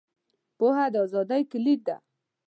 [0.57, 1.95] •پوهه، د ازادۍ کلید دی.